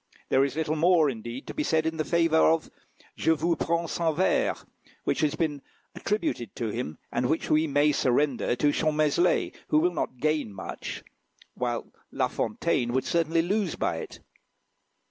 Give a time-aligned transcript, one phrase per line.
[0.29, 2.71] There is little more, indeed, to be said in favour of
[3.15, 4.65] "Je vous prends sans Verts,"
[5.03, 5.61] which has been
[5.93, 11.03] attributed to him, and which we may surrender to Champmeslé, who will not gain much,
[11.53, 14.21] while La Fontaine would certainly lose by it.